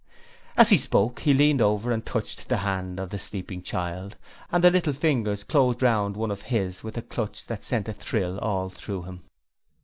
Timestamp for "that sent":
7.45-7.87